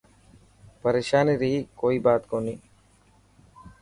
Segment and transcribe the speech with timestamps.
[0.81, 2.55] پريشاني ري ڪوئي بات ڪوني.